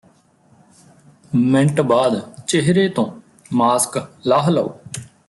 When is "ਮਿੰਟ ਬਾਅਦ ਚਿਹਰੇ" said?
1.35-2.87